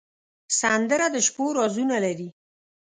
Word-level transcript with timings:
سندره 0.59 1.07
د 1.13 1.15
شپو 1.25 1.45
رازونه 1.57 1.95
لري 2.05 2.29